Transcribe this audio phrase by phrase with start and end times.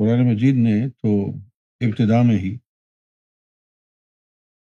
[0.00, 1.30] قرآن مجید نے تو
[1.80, 2.58] ابتدا میں ہی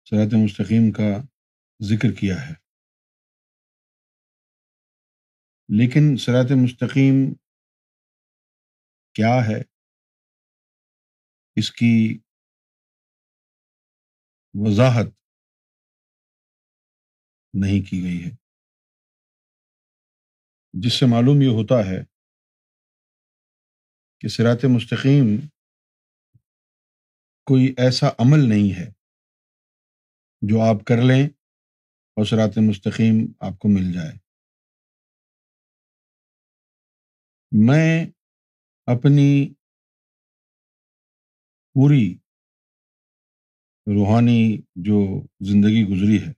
[0.09, 1.27] صراط مستقیم کا
[1.83, 2.53] ذکر کیا ہے۔
[5.69, 7.33] لیکن صراط مستقیم
[9.13, 9.61] کیا ہے؟
[11.55, 12.19] اس کی
[14.53, 15.05] وضاحت
[17.53, 18.35] نہیں کی گئی ہے۔
[20.73, 22.10] جس سے معلوم یہ ہوتا ہے
[24.21, 25.47] کہ سرات مستقیم
[27.45, 28.91] کوئی ایسا عمل نہیں ہے
[30.41, 31.27] جو آپ کر لیں
[32.17, 34.17] اور سرات مستقیم آپ کو مل جائے۔
[37.51, 38.05] میں
[38.85, 39.53] اپنی
[41.73, 42.17] پوری
[43.87, 46.31] روحانی جو زندگی گزری ہے،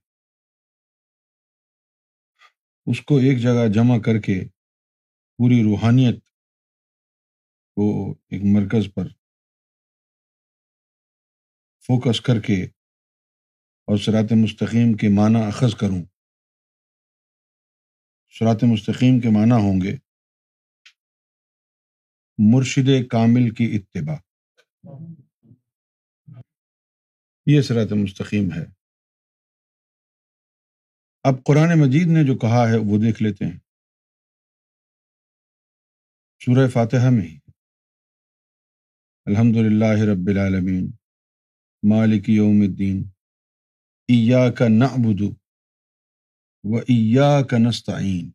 [2.86, 4.48] اس کو ایک جگہ جمع کر کے
[5.36, 6.23] پوری روحانیت
[7.74, 9.08] کو ایک مرکز پر
[11.80, 12.64] فوکس کر کے
[13.86, 16.04] اور سرات مستقیم کے معنی اخذ کروں۔
[18.28, 19.96] سرات مستقیم کے معنی ہوں گے
[22.38, 24.16] مرشد کامل کی اتباع۔
[27.46, 28.64] یہ سرات مستقیم ہے۔
[31.22, 33.58] اب قرآن مجید نے جو کہا ہے وہ دیکھ لیتے ہیں۔
[36.44, 37.43] سورہ فاتحہ میں ہی۔
[39.26, 40.86] الحمد للہ رب العالمین،
[41.82, 42.98] مالک یوم الدین
[44.08, 45.22] ایا کا نعبد
[46.64, 48.30] و ایا کا نستعین۔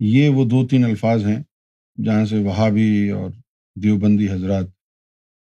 [0.00, 1.42] یہ وہ دو تین الفاظ ہیں
[1.98, 3.30] جہاں سے وہابی اور
[3.76, 4.72] دیوبندی حضرات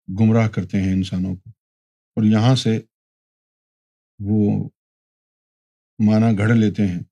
[0.09, 2.79] گمراہ کرتے ہیں انسانوں کو، اور یہاں سے
[4.21, 4.43] وہ
[5.99, 7.03] معنی گھڑ لیتے ہیں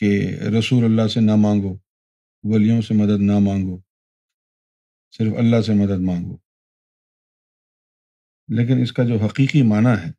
[0.00, 0.12] کہ
[0.58, 1.76] رسول اللہ سے نہ مانگو
[2.44, 3.80] ولیوں سے مدد نہ مانگو،
[5.10, 6.36] صرف اللہ سے مدد مانگو۔
[8.48, 10.10] لیکن اس کا جو حقیقی معنی ہے،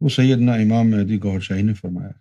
[0.00, 2.12] وہ سیدنا امام مہدی گور شاہی نے فرمایا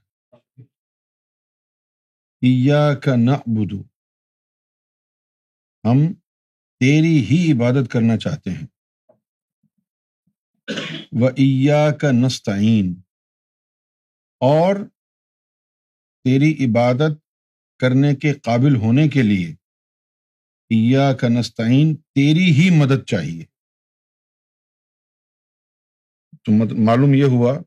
[3.02, 3.82] کا نہ بدو
[5.84, 6.14] ہم
[6.82, 8.68] تیری ہی عبادت کرنا چاہتے ہیں۔
[11.22, 13.02] و عیا کا نستعین،
[14.42, 14.76] اور
[16.26, 17.25] تیری عبادت
[17.80, 19.56] کرنے کے قابل ہونے کے لیے
[20.76, 23.44] عیا کا نستعین تیری ہی مدد چاہیے۔
[26.44, 27.60] تو معلوم یہ ہوا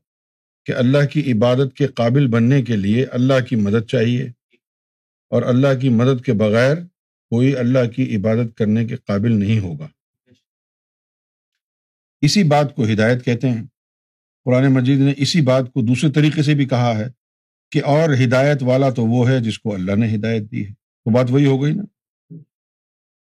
[0.65, 4.23] کہ اللہ کی عبادت کے قابل بننے کے لیے اللہ کی مدد چاہیے
[5.29, 6.77] اور اللہ کی مدد کے بغیر
[7.29, 9.87] کوئی اللہ کی عبادت کرنے کے قابل نہیں ہوگا۔
[12.21, 13.63] اسی بات کو ہدایت کہتے ہیں۔
[14.45, 17.18] قرآن مجید نے اسی بات کو دوسرے طریقے سے بھی کہا ہے۔
[17.71, 21.11] کہ اور ہدایت والا تو وہ ہے جس کو اللہ نے ہدایت دی ہے۔ تو
[21.11, 21.83] بات وہی ہو گئی نا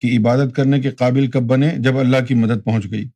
[0.00, 3.08] کہ عبادت کرنے کے قابل کب بنے؟ جب اللہ کی مدد پہنچ گئی۔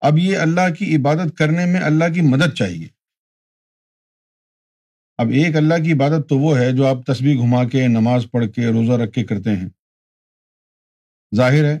[0.00, 2.88] اب یہ اللہ کی عبادت کرنے میں اللہ کی مدد چاہیے۔
[5.18, 8.46] اب ایک اللہ کی عبادت تو وہ ہے جو آپ تصویر گھما کے، نماز پڑھ
[8.54, 9.68] کے، روزہ رکھ کے کرتے ہیں۔
[11.36, 11.78] ظاہر ہے،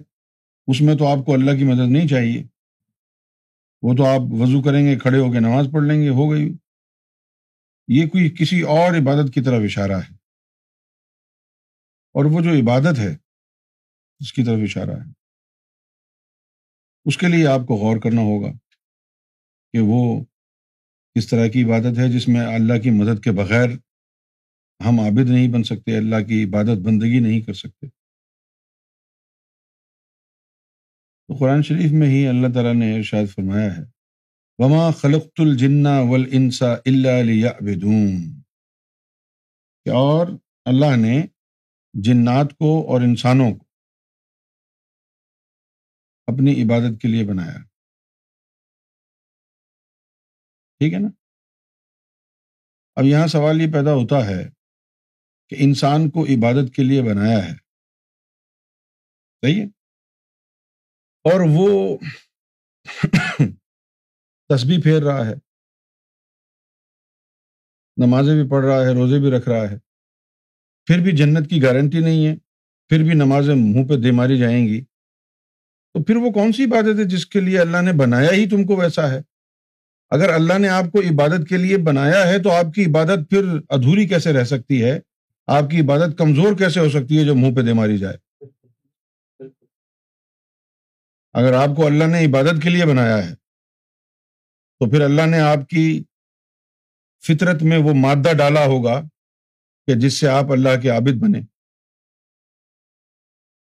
[0.66, 2.42] اس میں تو آپ کو اللہ کی مدد نہیں چاہیے۔
[3.82, 6.52] وہ تو آپ وضو کریں گے، کھڑے ہو کے نماز پڑھ لیں گے، ہو گئی۔
[7.88, 10.14] یہ کوئی کسی اور عبادت کی طرف اشارہ ہے؟
[12.14, 13.14] اور وہ جو عبادت ہے،
[14.20, 15.12] اس کی طرف اشارہ ہے۔
[17.04, 18.52] اس کے لیے آپ کو غور کرنا ہوگا
[19.72, 20.24] کہ وہ
[21.14, 23.68] کس طرح کی عبادت ہے جس میں اللہ کی مدد کے بغیر
[24.88, 27.88] ہم عابد نہیں بن سکتے، اللہ کی عبادت بندگی نہیں کر سکتے۔
[31.28, 33.93] تو قرآن شریف میں ہی اللہ تعالیٰ نے ارشاد فرمایا ہے
[34.58, 38.28] وما خلقت الجنا ول انسا اللہ
[39.90, 40.26] اور
[40.64, 41.26] اللہ نے
[41.94, 43.64] جنات کو اور انسانوں کو
[46.26, 47.58] اپنی عبادت کے لیے بنایا۔
[50.78, 51.08] ٹھیک ہے نا؟
[52.96, 54.50] اب یہاں سوال یہ پیدا ہوتا ہے
[55.48, 57.56] کہ انسان کو عبادت کے لیے بنایا ہے۔
[59.42, 59.66] صحیح ہے؟
[61.24, 61.98] اور وہ
[64.48, 65.34] تسبیح پھیر رہا ہے۔
[67.96, 69.78] نمازیں بھی پڑھ رہا ہے، روزے بھی رکھ رہا ہے۔
[70.86, 72.36] پھر بھی جنت کی گارنٹی نہیں ہے،
[72.88, 74.84] پھر بھی نمازیں منہ پہ دے ماری جائیں گی۔
[75.94, 78.66] تو پھر وہ کون سی عبادت ہے جس کے لیے اللہ نے بنایا ہی تم
[78.66, 79.20] کو ویسا ہے؟
[80.10, 83.44] اگر اللہ نے آپ کو عبادت کے لیے بنایا ہے تو آپ کی عبادت پھر
[83.68, 85.00] ادھوری کیسے رہ سکتی ہے؟
[85.46, 88.16] آپ کی عبادت کمزور کیسے ہو سکتی ہے جو منہ پہ دے ماری جائے؟
[91.32, 93.43] اگر آپ کو اللہ نے عبادت کے لیے بنایا ہے
[94.80, 96.04] تو پھر اللہ نے آپ کی
[97.26, 99.00] فطرت میں وہ مادہ ڈالا ہوگا
[99.86, 101.40] کہ جس سے آپ اللہ کے عابد بنے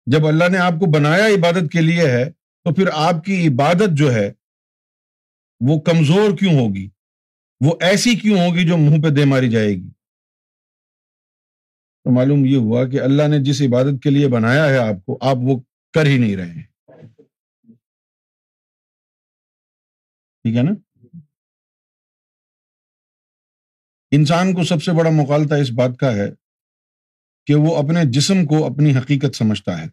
[0.06, 3.90] جب اللہ نے آپ کو بنایا عبادت کے لیے ہے، تو پھر آپ کی عبادت
[3.92, 4.32] جو ہے،
[5.60, 6.88] وہ کمزور کیوں ہوگی؟
[7.60, 9.90] وہ ایسی کیوں ہوگی جو منہ پہ دے ماری جائے گی؟
[12.04, 15.18] تو معلوم یہ ہوا کہ اللہ نے جس عبادت کے لیے بنایا ہے آپ کو،
[15.20, 15.60] آپ وہ
[15.92, 16.73] کر ہی نہیں رہے ہیں۔
[20.44, 20.70] ٹھیک ہے نا؟
[24.10, 26.28] انسان کو سب سے بڑا مقالتہ اس بات کا ہے
[27.46, 29.86] کہ وہ اپنے جسم کو اپنی حقیقت سمجھتا ہے۔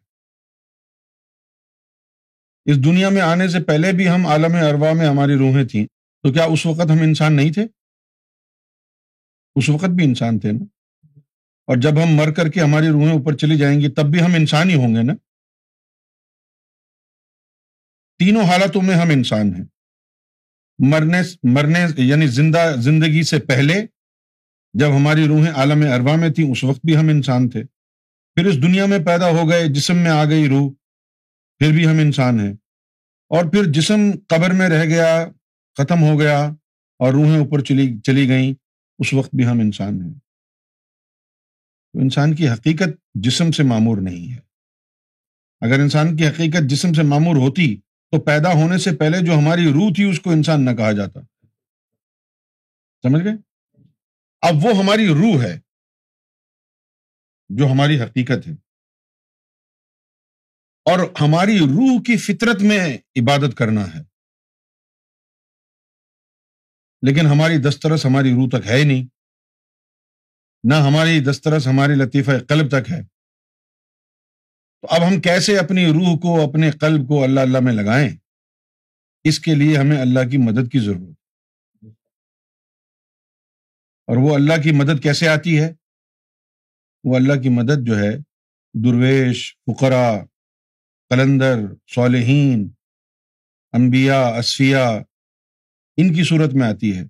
[2.66, 5.86] اس دنیا میں آنے سے پہلے بھی ہم عالم اروا میں ہماری روحیں تھیں،
[6.24, 7.64] تو کیا اس وقت ہم انسان نہیں تھے؟
[9.56, 10.66] اس وقت بھی انسان تھے نا۔
[11.68, 14.34] اور جب ہم مر کر کے ہماری روحیں اوپر چلی جائیں گی، تب بھی ہم
[14.36, 15.14] انسان ہی ہوں گے نا۔
[18.18, 19.81] تینوں حالتوں میں ہم انسان ہیں۔
[20.90, 23.74] مرنے مرنے یعنی زندہ زندگی سے پہلے
[24.74, 27.64] جب ہماری روحیں عالم اروا میں تھیں، اس وقت بھی ہم انسان تھے۔
[28.36, 30.72] پھر اس دنیا میں پیدا ہو گئے، جسم میں آ گئی روح،
[31.60, 32.54] پھر بھی ہم انسان ہیں۔
[33.30, 35.28] اور پھر جسم قبر میں رہ گیا،
[35.78, 36.46] ختم ہو گیا
[37.00, 38.54] اور روحیں اوپر چلی چلی گئیں،
[39.00, 40.14] اس وقت بھی ہم انسان ہیں۔
[41.94, 44.38] تو انسان کی حقیقت جسم سے معمور نہیں ہے۔
[45.62, 47.78] اگر انسان کی حقیقت جسم سے معمور ہوتی
[48.12, 51.20] تو پیدا ہونے سے پہلے جو ہماری روح تھی اس کو انسان نہ کہا جاتا۔
[53.02, 53.34] سمجھ گئے؟
[54.42, 55.60] اب وہ ہماری روح ہے
[57.50, 58.54] جو ہماری حقیقت ہے۔
[60.86, 64.00] اور ہماری روح کی فطرت میں عبادت کرنا ہے۔
[67.02, 69.08] لیکن ہماری دسترس ہماری روح تک ہے ہی نہیں۔
[70.64, 73.21] نہ ہماری دسترس ہماری لطیفہ قلب تک ہے۔
[74.82, 78.10] تو اب ہم کیسے اپنی روح کو، اپنے قلب کو اللہ اللہ میں لگائیں؟
[79.24, 81.18] اس کے لیے ہمیں اللہ کی مدد کی ضرورت
[84.08, 85.74] اور وہ اللہ کی مدد کیسے آتی ہے؟
[87.04, 88.18] وہ اللہ کی مدد جو ہے،
[88.74, 90.26] درویش فقرا
[91.10, 91.58] قلندر،
[91.96, 92.70] صالحین،
[93.74, 94.84] انبیاء اصفیہ
[95.98, 97.04] ان کی صورت میں آتی ہے۔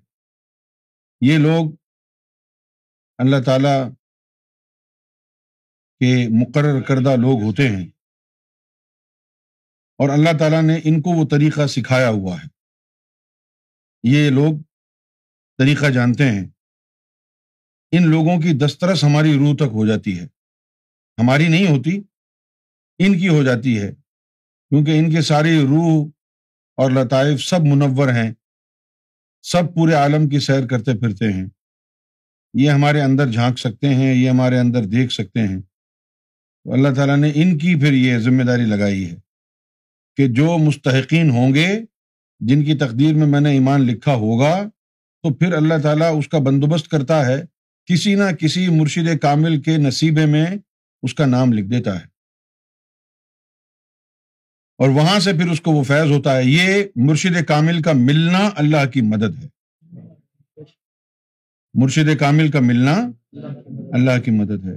[1.20, 1.70] یہ لوگ
[3.18, 4.01] اللہ تعالی
[6.02, 7.86] کے مقرر کردہ لوگ ہوتے ہیں۔
[9.98, 12.48] اور اللہ تعالیٰ نے ان کو وہ طریقہ سکھایا ہوا ہے۔
[14.02, 14.62] یہ لوگ
[15.58, 16.44] طریقہ جانتے ہیں۔
[17.92, 20.24] ان لوگوں کی دسترس ہماری روح تک ہو جاتی ہے۔
[21.18, 22.00] ہماری نہیں ہوتی،
[22.98, 23.92] ان کی ہو جاتی ہے۔
[24.68, 26.06] کیونکہ ان کے ساری روح
[26.76, 28.34] اور لطائف سب منور ہیں۔
[29.42, 31.46] سب پورے عالم کی سیر کرتے پھرتے ہیں۔
[32.54, 35.71] یہ ہمارے اندر جھانک سکتے ہیں، یہ ہمارے اندر دیکھ سکتے ہیں۔
[36.64, 39.16] اللہ تعالیٰ نے ان کی پھر یہ ذمہ داری لگائی ہے
[40.16, 41.80] کہ جو مستحقین ہوں گے،
[42.40, 44.68] جن کی تقدیر میں میں نے ایمان لکھا ہوگا،
[45.22, 47.42] تو پھر اللہ تعالیٰ اس کا بندوبست کرتا ہے،
[47.86, 50.46] کسی نہ کسی مرشد کامل کے نصیبے میں
[51.02, 52.04] اس کا نام لکھ دیتا ہے۔
[54.78, 58.50] اور وہاں سے پھر اس کو وہ فیض ہوتا ہے، یہ مرشد کامل کا ملنا
[58.56, 59.48] اللہ کی مدد ہے۔
[61.74, 62.96] مرشد کامل کا ملنا
[63.92, 64.74] اللہ کی مدد ہے۔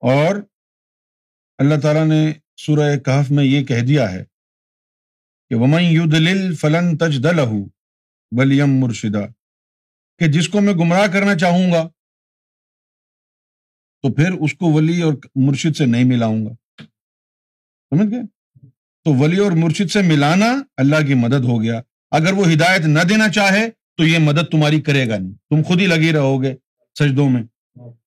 [0.00, 0.36] اور
[1.58, 4.24] اللہ تعالیٰ نے سورہ کہف میں یہ کہہ دیا ہے
[5.48, 7.38] کہ ومن یدلل فلن تج دل
[8.30, 9.26] ولیم مرشدہ
[10.18, 11.88] کہ جس کو میں گمراہ کرنا چاہوں گا،
[14.02, 16.82] تو پھر اس کو ولی اور مرشد سے نہیں ملاؤں گا۔
[17.90, 18.22] سمجھ گئے؟
[19.04, 21.80] تو ولی اور مرشد سے ملانا اللہ کی مدد ہو گیا۔
[22.10, 25.80] اگر وہ ہدایت نہ دینا چاہے تو یہ مدد تمہاری کرے گا نہیں۔ تم خود
[25.80, 26.56] ہی لگے رہو گے
[26.98, 27.42] سجدوں میں۔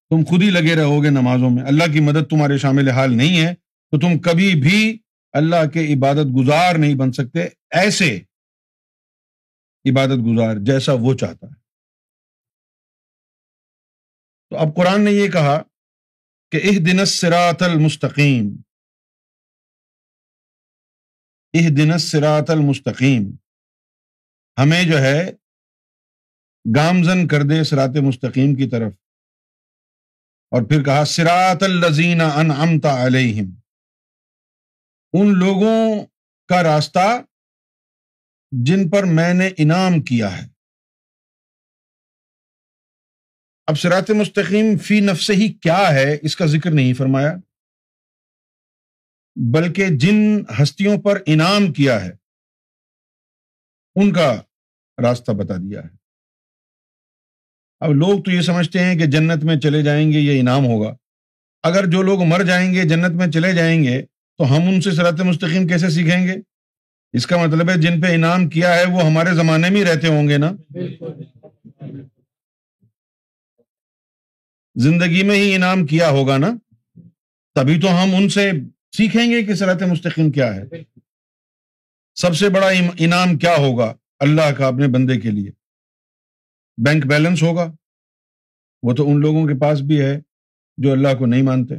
[0.09, 3.45] تم خود ہی لگے رہو گے نمازوں میں۔ اللہ کی مدد تمہارے شامل حال نہیں
[3.45, 3.55] ہے،
[3.91, 4.99] تو تم کبھی بھی
[5.33, 8.21] اللہ کے عبادت گزار نہیں بن سکتے۔ ایسے
[9.91, 11.53] عبادت گزار جیسا وہ چاہتا ہے۔
[14.49, 15.63] تو اب قرآن نے یہ کہا
[16.51, 18.55] کہ اح دن سرات المستقیم۔
[21.53, 23.31] اح دن سرات المستقیم۔
[24.57, 25.31] ہمیں جو ہے
[26.75, 28.93] گامزن کر دے سرات مستقیم کی طرف۔
[30.51, 33.49] اور پھر کہا سرات الزین ان امتا علیہم.
[35.13, 36.05] ان لوگوں
[36.49, 37.07] کا راستہ
[38.51, 40.47] جن پر میں نے انعام کیا ہے۔
[43.67, 47.33] اب سرات مستقیم فی نفس ہی کیا ہے اس کا ذکر نہیں فرمایا،
[49.53, 50.17] بلکہ جن
[50.61, 52.11] ہستیوں پر انعام کیا ہے،
[53.95, 54.41] ان کا
[55.01, 55.98] راستہ بتا دیا ہے۔
[57.79, 60.95] اب لوگ تو یہ سمجھتے ہیں کہ جنت میں چلے جائیں گے، یہ انعام ہوگا۔
[61.63, 64.01] اگر جو لوگ مر جائیں گے، جنت میں چلے جائیں گے،
[64.37, 66.33] تو ہم ان سے سرات مستقیم کیسے سیکھیں گے؟
[67.13, 70.07] اس کا مطلب ہے جن پہ انعام کیا ہے، وہ ہمارے زمانے میں ہی رہتے
[70.07, 70.51] ہوں گے نا؟
[74.75, 76.51] زندگی میں ہی انعام کیا ہوگا نا؟
[77.55, 78.51] تبھی تو ہم ان سے
[78.97, 80.63] سیکھیں گے کہ سرات مستقیم کیا ہے۔
[82.15, 82.67] سب سے بڑا
[82.97, 85.58] انعام کیا ہوگا اللہ کا اپنے بندے کے لیے؟
[86.85, 87.71] بینک بیلنس ہوگا۔
[88.83, 90.19] وہ تو ان لوگوں کے پاس بھی ہے
[90.77, 91.75] جو اللہ کو نہیں مانتے۔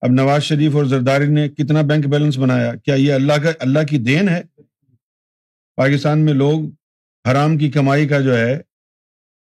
[0.00, 3.86] اب نواز شریف اور زرداری نے کتنا بینک بیلنس بنایا؟ کیا یہ اللہ کا اللہ
[3.90, 4.42] کی دین ہے؟
[5.76, 6.60] پاکستان میں لوگ
[7.30, 8.60] حرام کی کمائی کا جو ہے،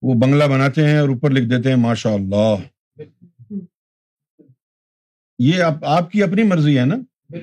[0.02, 2.56] وہ بنگلہ بناتے ہیں اور اوپر لکھ دیتے ہیں ماشاء اللہ
[5.40, 6.96] یہ آپ کی اپنی مرضی ہے نا؟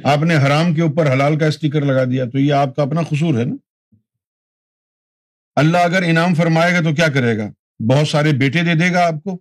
[0.04, 3.02] آپ نے حرام کے اوپر حلال کا اسٹیکر لگا دیا، تو یہ آپ کا اپنا
[3.02, 3.54] قصور ہے نا؟
[5.56, 7.52] اللہ اگر انعام فرمائے گا تو کیا کرے گا؟
[7.88, 9.36] بہت سارے بیٹے دے دے گا آپ کو۔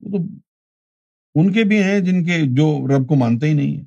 [0.00, 0.16] تو
[1.34, 3.84] ان کے بھی ہیں جن کے جو رب کو مانتے ہی نہیں ہے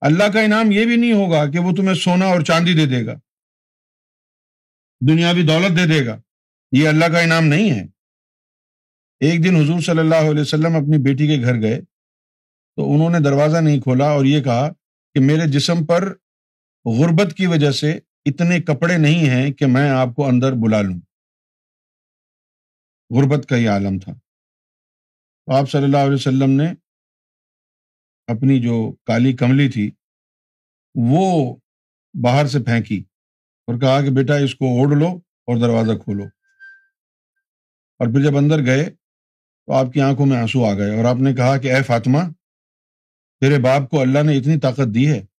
[0.00, 3.06] اللہ کا انعام یہ بھی نہیں ہوگا کہ وہ تمہیں سونا اور چاندی دے دے
[3.06, 3.14] گا۔
[5.08, 6.20] دنیاوی دولت دے دے گا۔
[6.72, 7.82] یہ اللہ کا انعام نہیں ہے۔
[9.20, 11.80] ایک دن حضور صلی اللہ علیہ وسلم اپنی بیٹی کے گھر گئے
[12.76, 14.72] تو انہوں نے دروازہ نہیں کھولا اور یہ کہا
[15.14, 16.14] کہ میرے جسم پر
[16.84, 21.00] غربت کی وجہ سے اتنے کپڑے نہیں ہیں کہ میں آپ کو اندر بلا لوں۔
[23.10, 24.12] غربت کا یہ عالم تھا۔
[25.46, 26.72] تو آپ صلی اللہ علیہ وسلم نے
[28.26, 29.90] اپنی جو کالی کملی تھی،
[30.94, 31.56] وہ
[32.22, 33.04] باہر سے پھینکی
[33.66, 36.24] اور کہا کہ بیٹا اس کو اوڑھ لو اور دروازہ کھولو۔
[37.98, 38.90] اور پھر جب اندر گئے
[39.66, 42.18] تو آپ کی آنکھوں میں آنسو آ گئے اور آپ نے کہا کہ اے فاطمہ،
[43.40, 45.35] تیرے باپ کو اللہ نے اتنی طاقت دی ہے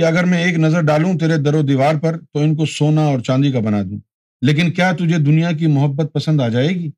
[0.00, 3.00] کہ اگر میں ایک نظر ڈالوں تیرے در و دیوار پر، تو ان کو سونا
[3.00, 4.00] اور چاندی کا بنا دوں۔
[4.42, 6.90] لیکن کیا تجھے دنیا کی محبت پسند آ جائے گی؟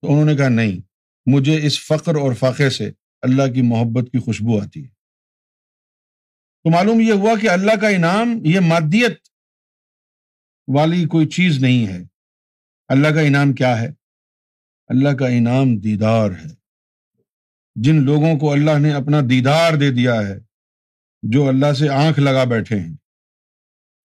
[0.00, 0.80] تو انہوں نے کہا، نہیں،
[1.26, 2.90] مجھے اس فخر اور فاقے سے
[3.22, 4.88] اللہ کی محبت کی خوشبو آتی ہے۔
[6.64, 9.18] تو معلوم یہ ہوا کہ اللہ کا انعام، یہ مادیت
[10.74, 12.02] والی کوئی چیز نہیں ہے۔
[12.88, 13.88] اللہ کا انعام کیا ہے؟
[14.88, 16.60] اللہ کا انعام دیدار ہے۔
[17.74, 20.49] جن لوگوں کو اللہ نے اپنا دیدار دے دیا ہے
[21.22, 22.96] جو اللہ سے آنکھ لگا بیٹھے ہیں۔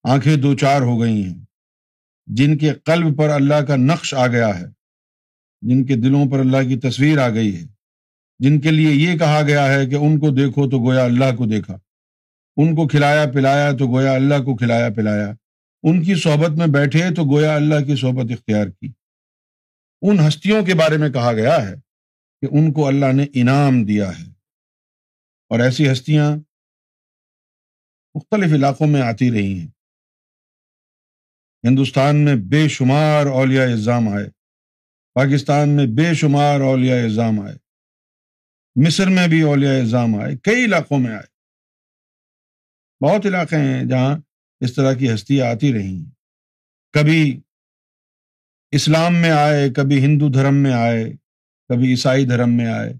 [0.04, 1.44] آنکھیں دو چار ہو گئی ہیں۔
[2.26, 4.66] جن کے قلب پر اللہ کا نقش آ گیا ہے۔
[5.62, 7.66] جن کے دلوں پر اللہ کی تصویر آ گئی ہے۔
[8.38, 11.46] جن کے لیے یہ کہا گیا ہے کہ ان کو دیکھو تو گویا اللہ کو
[11.46, 11.78] دیکھا۔
[12.56, 15.32] ان کو کھلایا پلایا تو گویا اللہ کو کھلایا پلایا۔
[15.82, 18.92] ان کی صحبت میں بیٹھے تو گویا اللہ کی صحبت اختیار کی۔
[20.02, 21.74] ان ہستیوں کے بارے میں کہا گیا ہے
[22.40, 24.24] کہ ان کو اللہ نے انعام دیا ہے۔
[25.48, 26.36] اور ایسی ہستیاں
[28.16, 29.66] مختلف علاقوں میں آتی رہی ہیں۔
[31.64, 34.30] ہندوستان میں بے شمار اولیاء اظام آئے۔
[35.14, 37.54] پاکستان میں بے شمار اولیاء اظام آئے۔
[38.86, 41.36] مصر میں بھی اولیاء اظام آئے۔ کئی علاقوں میں آئے۔
[43.04, 44.18] بہت علاقے ہیں جہاں
[44.60, 46.10] اس طرح کی ہستیاں آتی رہی ہیں۔
[46.92, 47.40] کبھی
[48.70, 51.04] اسلام میں آئے، کبھی ہندو دھرم میں آئے،
[51.68, 52.92] کبھی عیسائی دھرم میں آئے۔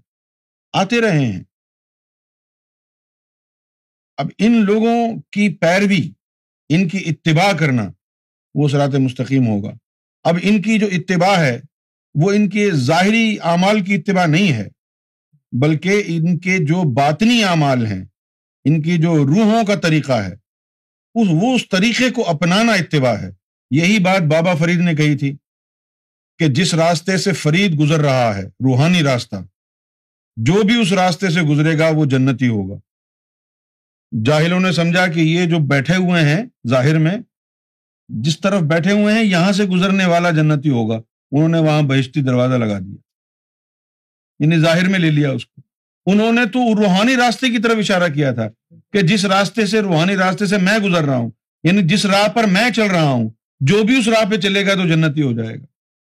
[0.73, 1.43] آتے رہے ہیں۔
[4.17, 6.11] اب ان لوگوں کی پیروی،
[6.69, 7.91] ان کی اتباع کرنا
[8.55, 9.71] وہ سرات مستقیم ہوگا۔
[10.23, 11.61] اب ان کی جو اتباع ہے،
[12.21, 14.67] وہ ان کے ظاہری اعمال کی اتباع نہیں ہے،
[15.51, 18.05] بلکہ ان کے جو باطنی اعمال ہیں،
[18.65, 20.33] ان کی جو روحوں کا طریقہ ہے،
[21.15, 23.29] اس وہ اس طریقے کو اپنانا اتباع ہے۔
[23.71, 25.37] یہی بات بابا فرید نے کہی تھی
[26.39, 29.35] کہ جس راستے سے فرید گزر رہا ہے، روحانی راستہ،
[30.37, 32.86] جو بھی اس راستے سے گزرے گا، وہ جنتی ہوگا۔
[34.25, 37.17] جاہلوں نے سمجھا کہ یہ جو بیٹھے ہوئے ہیں ظاہر میں،
[38.07, 40.95] جس طرف بیٹھے ہوئے ہیں، یہاں سے گزرنے والا جنتی ہوگا۔
[41.31, 42.95] انہوں نے وہاں بہشتی دروازہ لگا دیا۔
[44.39, 45.61] یعنی ظاہر میں لے لیا اس کو۔
[46.11, 48.49] انہوں نے تو روحانی راستے کی طرف اشارہ کیا تھا
[48.93, 51.31] کہ جس راستے سے، روحانی راستے سے میں گزر رہا ہوں
[51.63, 54.73] یعنی جس راہ پر میں چل رہا ہوں، جو بھی اس راہ پہ چلے گا
[54.73, 55.65] تو جنتی ہو جائے گا۔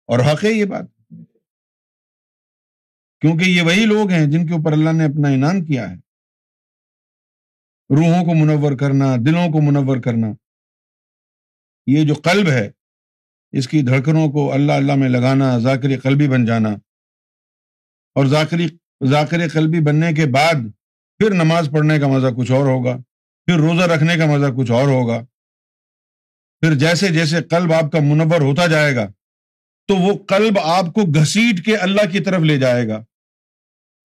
[0.07, 0.85] اور حق ہے یہ بات۔
[3.21, 6.02] کیونکہ یہ وہی لوگ ہیں جن کے اوپر اللہ نے اپنا انعام کیا ہے۔
[7.89, 10.27] روحوں کو منور کرنا، دلوں کو منور کرنا۔
[11.87, 12.71] یہ جو قلب ہے،
[13.51, 16.69] اس کی دھڑکنوں کو اللہ اللہ میں لگانا، ذاکر قلبی بن جانا۔
[18.15, 18.67] اور ذاکری
[19.05, 20.53] ذاکر قلبی بننے کے بعد
[21.17, 22.97] پھر نماز پڑھنے کا مزہ کچھ اور ہوگا،
[23.45, 25.25] پھر روزہ رکھنے کا مزہ کچھ اور ہوگا۔
[26.59, 29.07] پھر جیسے جیسے قلب آپ کا منور ہوتا جائے گا،
[29.87, 33.03] تو وہ قلب آپ کو گھسیٹ کے اللہ کی طرف لے جائے گا۔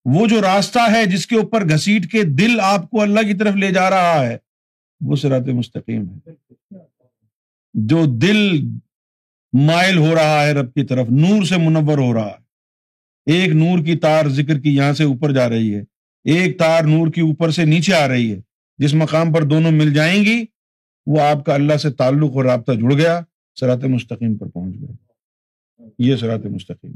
[0.05, 3.55] وہ جو راستہ ہے جس کے اوپر گھسیٹ کے دل آپ کو اللہ کی طرف
[3.55, 4.37] لے جا رہا ہے،
[5.01, 6.29] وہ سرات مستقیم ہے۔
[7.73, 8.51] جو دل
[9.53, 12.49] مائل ہو رہا ہے رب کی طرف، نور سے منور ہو رہا ہے۔
[13.25, 15.81] ایک نور کی تار ذکر کی یہاں سے اوپر جا رہی ہے۔
[16.23, 18.41] ایک تار نور کی اوپر سے نیچے آ رہی ہے۔
[18.77, 20.45] جس مقام پر دونوں مل جائیں گی،
[21.05, 23.21] وہ آپ کا اللہ سے تعلق اور رابطہ جڑ گیا
[23.59, 24.91] سرات مستقیم پر پہنچ گیا
[25.99, 26.91] یہ سرات مستقیم۔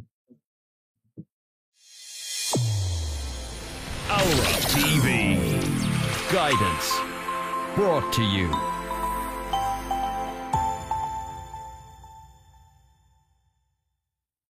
[4.73, 5.37] TV.
[6.31, 6.99] Guidance
[7.75, 8.49] brought to you